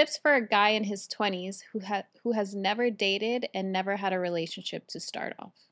[0.00, 3.96] Tips for a guy in his 20s who ha- who has never dated and never
[3.96, 5.68] had a relationship to start off.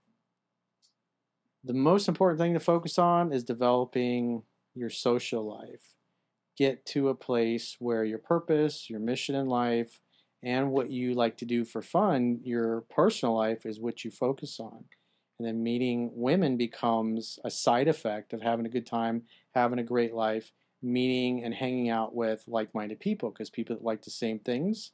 [1.64, 4.42] The most important thing to focus on is developing
[4.74, 5.94] your social life.
[6.58, 9.98] Get to a place where your purpose, your mission in life,
[10.42, 14.60] and what you like to do for fun, your personal life is what you focus
[14.60, 14.84] on.
[15.38, 19.22] And then meeting women becomes a side effect of having a good time,
[19.54, 20.52] having a great life,
[20.82, 24.92] meeting and hanging out with like minded people because people that like the same things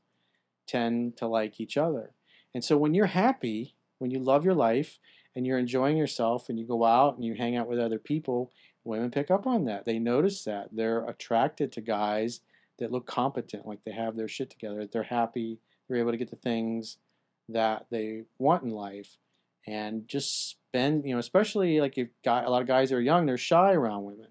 [0.67, 2.13] tend to like each other.
[2.55, 4.99] And so when you're happy, when you love your life
[5.35, 8.51] and you're enjoying yourself and you go out and you hang out with other people,
[8.85, 9.85] women pick up on that.
[9.85, 10.69] They notice that.
[10.73, 12.41] They're attracted to guys
[12.79, 16.17] that look competent, like they have their shit together, that they're happy, they're able to
[16.17, 16.99] get the things
[17.49, 19.17] that they want in life.
[19.67, 23.27] And just spend, you know, especially like if guy, a lot of guys are young,
[23.27, 24.29] they're shy around women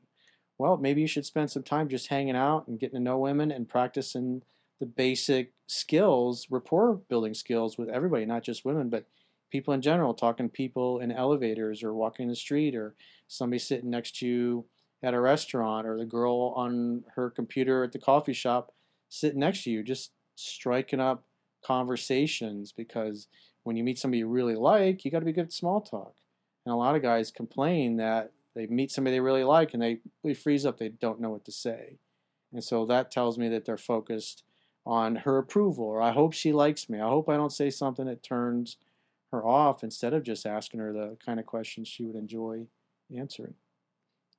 [0.58, 3.52] well, maybe you should spend some time just hanging out and getting to know women
[3.52, 4.44] and practicing
[4.80, 9.06] the basic skills, rapport building skills with everybody, not just women, but
[9.52, 12.96] people in general, talking to people in elevators or walking the street or
[13.28, 14.66] somebody sitting next to you
[15.04, 18.74] at a restaurant or the girl on her computer at the coffee shop
[19.10, 21.24] sitting next to you, just striking up
[21.66, 23.28] conversations because
[23.64, 26.16] when you meet somebody you really like, you got to be good at small talk.
[26.66, 30.00] And a lot of guys complain that they meet somebody they really like and they,
[30.24, 30.78] they freeze up.
[30.78, 31.98] They don't know what to say.
[32.52, 34.44] And so that tells me that they're focused
[34.86, 37.00] on her approval or I hope she likes me.
[37.00, 38.78] I hope I don't say something that turns
[39.32, 42.68] her off instead of just asking her the kind of questions she would enjoy
[43.16, 43.56] answering.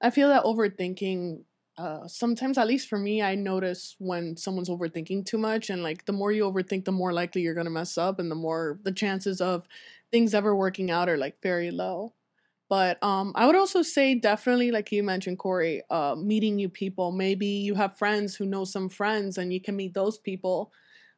[0.01, 1.41] I feel that overthinking
[1.77, 6.05] uh, sometimes at least for me i notice when someone's overthinking too much and like
[6.05, 8.79] the more you overthink the more likely you're going to mess up and the more
[8.85, 9.67] the chances of
[10.13, 12.13] things ever working out are like very low
[12.69, 17.13] but um, I would also say definitely, like you mentioned, Corey, uh, meeting new people.
[17.13, 20.73] Maybe you have friends who know some friends, and you can meet those people.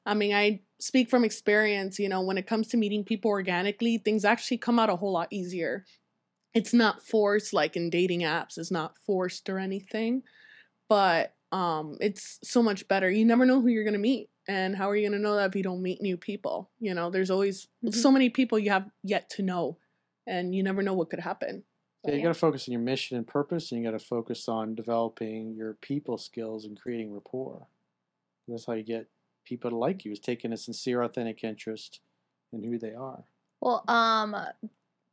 [0.05, 1.99] I mean, I speak from experience.
[1.99, 5.13] You know, when it comes to meeting people organically, things actually come out a whole
[5.13, 5.85] lot easier.
[6.53, 8.59] It's not forced like in dating apps.
[8.59, 10.23] It's not forced or anything,
[10.89, 13.11] but um, it's so much better.
[13.11, 15.57] You never know who you're gonna meet, and how are you gonna know that if
[15.57, 16.71] you don't meet new people?
[16.81, 17.91] You know, there's always mm-hmm.
[17.91, 19.79] so many people you have yet to know
[20.27, 21.63] and you never know what could happen.
[22.05, 24.49] yeah, you got to focus on your mission and purpose, and you got to focus
[24.49, 27.67] on developing your people skills and creating rapport.
[28.49, 29.09] That's how you get
[29.45, 32.01] people to like you is taking a sincere, authentic interest
[32.53, 33.25] in who they are.
[33.61, 34.37] Well, um,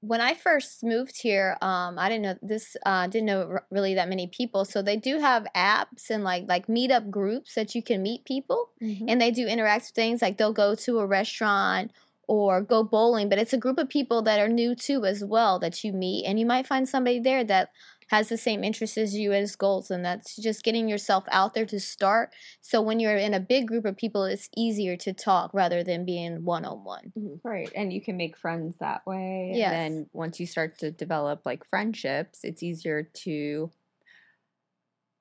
[0.01, 2.75] when I first moved here, um, I didn't know this.
[2.85, 4.65] Uh, didn't know really that many people.
[4.65, 8.71] So they do have apps and like like meetup groups that you can meet people,
[8.81, 9.05] mm-hmm.
[9.07, 10.21] and they do interactive things.
[10.21, 11.91] Like they'll go to a restaurant
[12.27, 15.59] or go bowling, but it's a group of people that are new too as well
[15.59, 17.69] that you meet, and you might find somebody there that
[18.09, 21.65] has the same interests as you as goals, and that's just getting yourself out there
[21.65, 22.31] to start.
[22.61, 26.05] So when you're in a big group of people, it's easier to talk rather than
[26.05, 27.11] being one on one.
[27.43, 29.53] Right, and you can make friends that way.
[29.55, 29.73] Yes.
[29.73, 33.71] And then once you start to develop like friendships, it's easier to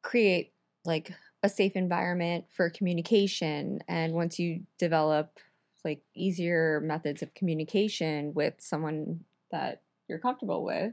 [0.03, 0.53] create
[0.85, 1.13] like
[1.43, 3.81] a safe environment for communication.
[3.89, 5.39] And once you develop
[5.85, 9.21] like easier methods of communication with someone
[9.51, 10.93] that you're comfortable with,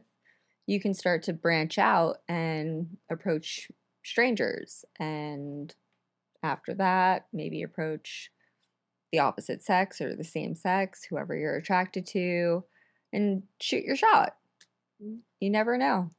[0.65, 3.69] you can start to branch out and approach
[4.03, 4.85] strangers.
[4.99, 5.73] And
[6.43, 8.31] after that, maybe approach
[9.11, 12.63] the opposite sex or the same sex, whoever you're attracted to,
[13.11, 14.35] and shoot your shot.
[15.03, 15.19] Mm.
[15.39, 16.09] You never know.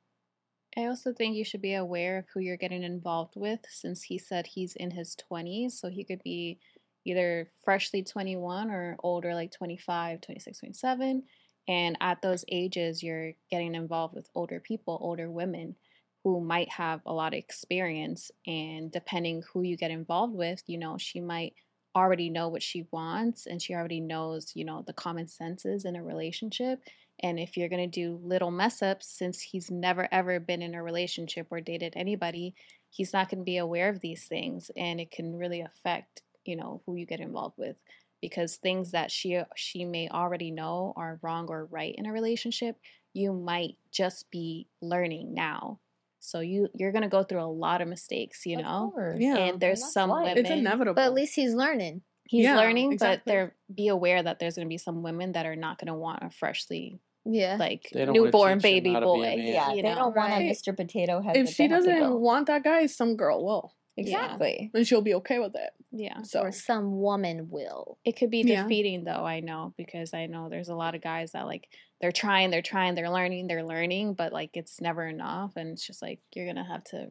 [0.77, 4.19] I also think you should be aware of who you're getting involved with since he
[4.19, 6.59] said he's in his 20s, so he could be
[7.05, 11.23] either freshly 21 or older, like 25, 26, 27.
[11.69, 15.77] And at those ages, you're getting involved with older people, older women
[16.25, 18.31] who might have a lot of experience.
[18.47, 21.55] And depending who you get involved with, you know, she might
[21.95, 25.97] already know what she wants and she already knows, you know, the common senses in
[25.97, 26.81] a relationship.
[27.23, 30.75] And if you're going to do little mess ups, since he's never ever been in
[30.75, 32.55] a relationship or dated anybody,
[32.89, 36.57] he's not going to be aware of these things and it can really affect you
[36.57, 37.77] know who you get involved with
[38.21, 42.77] because things that she she may already know are wrong or right in a relationship
[43.13, 45.79] you might just be learning now
[46.19, 49.83] so you you're gonna go through a lot of mistakes you know yeah and there's
[49.83, 53.23] and some women it's inevitable but at least he's learning he's yeah, learning exactly.
[53.25, 56.23] but there be aware that there's gonna be some women that are not gonna want
[56.23, 59.37] a freshly yeah, like newborn baby boy.
[59.39, 60.51] Yeah, you they know, don't want right?
[60.51, 60.75] a Mr.
[60.75, 61.37] Potato Head.
[61.37, 63.75] If she doesn't want that guy, some girl will.
[64.01, 64.71] Exactly.
[64.73, 64.79] Yeah.
[64.79, 65.71] And she'll be okay with it.
[65.93, 66.23] Yeah.
[66.23, 66.41] So.
[66.41, 67.99] Or some woman will.
[68.05, 69.15] It could be defeating yeah.
[69.15, 71.69] though, I know, because I know there's a lot of guys that like
[72.01, 75.87] they're trying, they're trying, they're learning, they're learning, but like it's never enough and it's
[75.87, 77.11] just like you're gonna have to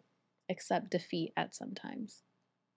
[0.50, 2.24] accept defeat at sometimes.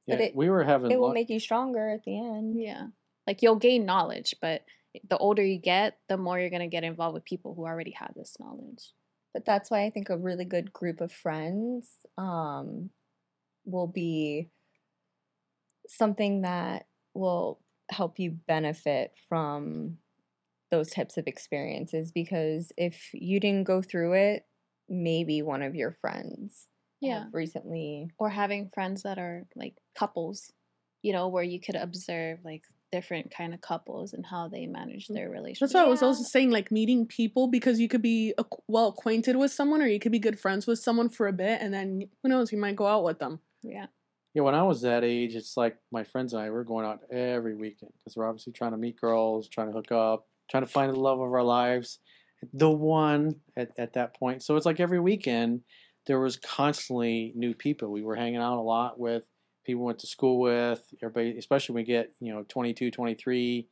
[0.06, 2.61] Yeah, But it- we were having It will lun- make you stronger at the end.
[2.61, 2.88] Yeah.
[3.26, 4.62] Like you'll gain knowledge, but
[5.09, 7.93] the older you get, the more you're going to get involved with people who already
[7.93, 8.93] have this knowledge.
[9.32, 11.88] But that's why I think a really good group of friends
[12.19, 12.91] um,
[13.64, 14.50] will be
[15.88, 17.61] something that will
[17.91, 19.99] help you benefit from
[20.70, 24.47] those types of experiences because if you didn't go through it,
[24.88, 26.67] maybe one of your friends
[27.03, 27.25] uh, Yeah.
[27.25, 30.50] have recently Or having friends that are like couples,
[31.03, 35.09] you know, where you could observe like different kind of couples and how they manage
[35.09, 35.14] mm.
[35.14, 35.61] their relationship.
[35.61, 38.35] That's why I was also saying like meeting people because you could be
[38.69, 41.61] well acquainted with someone or you could be good friends with someone for a bit
[41.61, 43.41] and then who knows you might go out with them.
[43.62, 43.87] Yeah.
[44.35, 47.00] Yeah, when I was that age, it's like my friends and I were going out
[47.11, 50.70] every weekend because we're obviously trying to meet girls, trying to hook up, trying to
[50.70, 51.99] find the love of our lives,
[52.55, 54.43] the one at, at that point.
[54.43, 55.61] So it's like every weekend
[56.06, 57.91] there was constantly new people.
[57.91, 59.25] We were hanging out a lot with
[59.64, 63.69] people we went to school with, everybody, especially when we get, you know, 22, 23,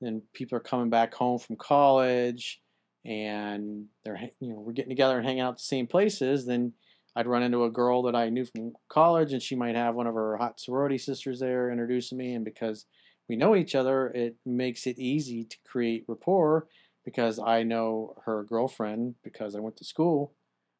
[0.00, 2.60] then people are coming back home from college
[3.04, 6.46] and they're, you know, we're getting together and hanging out the same places.
[6.46, 6.72] Then
[7.16, 10.06] I'd run into a girl that I knew from college, and she might have one
[10.06, 12.34] of her hot sorority sisters there introducing me.
[12.34, 12.86] And because
[13.28, 16.66] we know each other, it makes it easy to create rapport
[17.04, 20.32] because I know her girlfriend because I went to school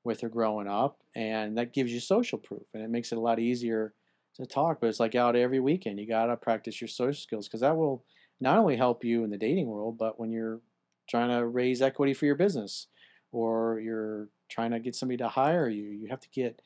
[0.03, 3.21] with her growing up, and that gives you social proof, and it makes it a
[3.21, 3.95] lot easier
[4.37, 4.81] to talk.
[4.81, 8.05] But it's like out every weekend, you gotta practice your social skills because that will
[8.41, 10.61] not only help you in the dating world, but when you're
[11.09, 12.89] trying to raise equity for your business
[13.33, 16.63] or you're trying to get somebody to hire you, you have to get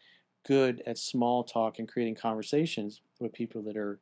[0.46, 3.98] good at small talk and creating conversations with people that are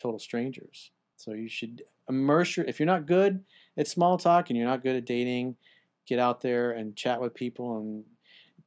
[0.00, 0.90] total strangers.
[1.16, 3.42] So you should immerse your if you're not good
[3.76, 5.56] at small talk and you're not good at dating,
[6.06, 8.04] get out there and chat with people and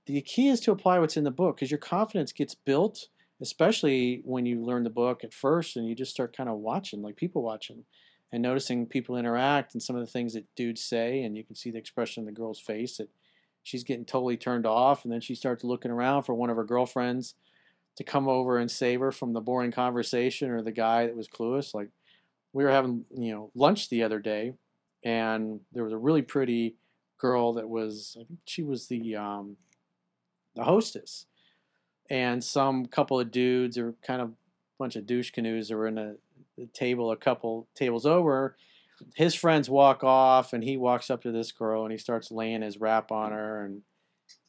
[0.06, 3.07] the key is to apply what's in the book because your confidence gets built
[3.41, 7.01] especially when you learn the book at first and you just start kind of watching
[7.01, 7.83] like people watching
[8.31, 11.56] and noticing people interact and some of the things that dudes say and you can
[11.56, 13.09] see the expression in the girl's face that
[13.63, 16.63] she's getting totally turned off and then she starts looking around for one of her
[16.63, 17.35] girlfriends
[17.95, 21.27] to come over and save her from the boring conversation or the guy that was
[21.27, 21.73] clueless.
[21.73, 21.89] Like
[22.53, 24.53] we were having you know lunch the other day
[25.03, 26.75] and there was a really pretty
[27.17, 29.56] girl that was i think she was the um
[30.56, 31.25] the hostess.
[32.09, 34.33] And some couple of dudes or kind of
[34.77, 36.15] bunch of douche canoes that were in a,
[36.57, 38.56] a table a couple tables over
[39.15, 42.61] his friends walk off and he walks up to this girl and he starts laying
[42.61, 43.81] his rap on her and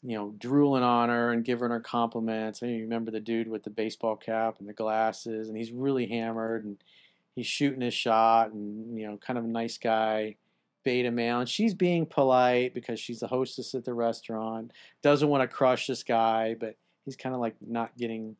[0.03, 2.63] you know drooling on her and giving her compliments.
[2.63, 6.07] And you remember the dude with the baseball cap and the glasses and he's really
[6.07, 6.79] hammered and
[7.35, 10.37] he's shooting his shot and you know kind of a nice guy
[10.85, 11.41] beta male.
[11.41, 15.87] And she's being polite because she's the hostess at the restaurant doesn't want to crush
[15.87, 18.37] this guy but he's kind of like not getting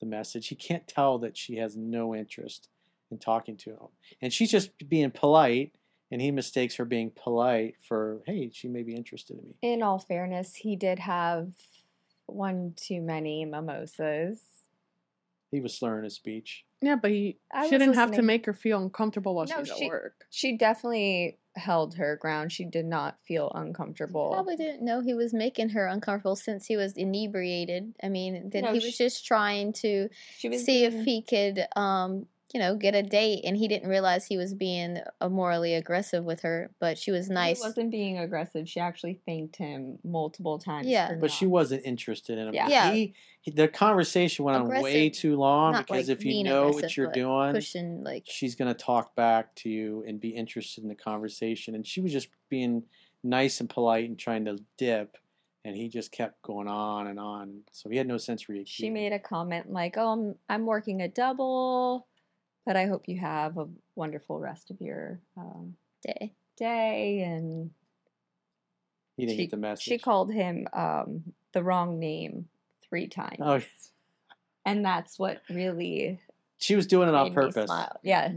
[0.00, 0.48] the message.
[0.48, 2.68] He can't tell that she has no interest
[3.10, 3.88] in talking to him
[4.22, 5.72] and she's just being polite
[6.12, 9.82] and he mistakes her being polite for hey she may be interested in me In
[9.82, 11.52] all fairness, he did have
[12.26, 14.40] one too many mimosas.
[15.50, 18.52] he was slurring his speech Yeah, but he I was shouldn't have to make her
[18.52, 20.24] feel uncomfortable while No, she's she- at work.
[20.30, 22.52] She definitely held her ground.
[22.52, 24.30] She did not feel uncomfortable.
[24.32, 27.92] Probably didn't know he was making her uncomfortable since he was inebriated.
[28.04, 30.08] I mean, then No, he was sh- just trying to
[30.38, 33.88] She was see if he could, um, you know, get a date, and he didn't
[33.88, 36.70] realize he was being uh, morally aggressive with her.
[36.80, 37.58] But she was nice.
[37.58, 38.68] She wasn't being aggressive.
[38.68, 40.86] She actually thanked him multiple times.
[40.86, 41.08] Yeah.
[41.08, 42.68] for but she wasn't interested in him Yeah.
[42.68, 42.92] Yeah.
[42.92, 46.96] he, he- the conversation went on way too long because like, if you know what
[46.96, 50.88] you're doing pushing like she's going to talk back to you and be interested in
[50.88, 51.74] the conversation.
[51.74, 52.82] And she was just being
[53.24, 55.16] nice and polite and trying to dip.
[55.64, 57.60] And he just kept going on and on.
[57.70, 58.66] So he had no sensory EQ.
[58.66, 62.06] She made a comment like, "Oh, I'm, I'm working a double,
[62.70, 65.74] but I hope you have a wonderful rest of your um,
[66.06, 66.32] day.
[66.56, 67.72] day." And
[69.16, 69.82] He didn't she, get the message.
[69.82, 72.46] she called him um, the wrong name
[72.88, 73.60] three times, Oh,
[74.64, 76.20] and that's what really
[76.58, 77.66] she was doing it on purpose.
[77.66, 77.96] smile.
[78.04, 78.34] Yeah,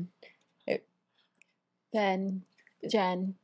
[1.94, 2.42] Ben,
[2.90, 3.36] Jen.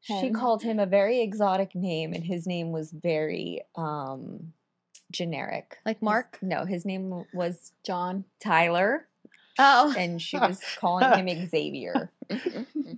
[0.00, 4.52] she called him a very exotic name, and his name was very um,
[5.12, 5.78] generic.
[5.86, 6.38] Like His- Mark?
[6.42, 8.24] no, his name was John.
[8.40, 9.06] Tyler,
[9.58, 12.10] Oh, and she was calling him Xavier.
[12.30, 12.92] Mm-hmm.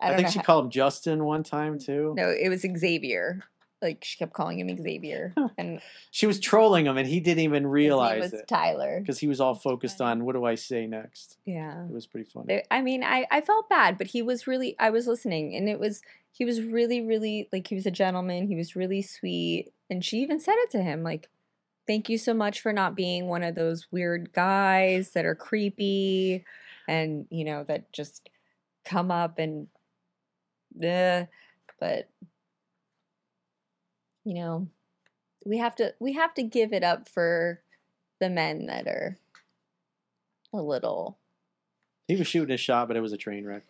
[0.00, 2.14] I, I, think she how- called him Justin one time too.
[2.16, 3.42] No, it was Xavier.
[3.82, 7.64] Like she kept calling him Xavier, and She was trolling him and he didn't even
[7.64, 8.48] his realize name was it.
[8.48, 9.00] Tyler.
[9.00, 11.36] Because he was all focused on what do I say next.
[11.44, 11.84] Yeah.
[11.84, 12.62] It was pretty funny.
[12.70, 15.78] I mean, I, I felt bad, but he was really, I was listening, and it
[15.78, 16.00] was,
[16.32, 18.46] he was really, really, like, he was a gentleman.
[18.48, 19.72] He was really sweet.
[19.90, 21.28] And she even said it to him, like,
[21.86, 26.44] thank you so much for not being one of those weird guys that are creepy
[26.88, 28.28] and you know that just
[28.84, 29.68] come up and
[30.84, 31.24] uh,
[31.80, 32.08] but
[34.24, 34.68] you know
[35.44, 37.60] we have to we have to give it up for
[38.20, 39.16] the men that are
[40.52, 41.18] a little
[42.08, 43.64] He was shooting his shot, but it was a train wreck.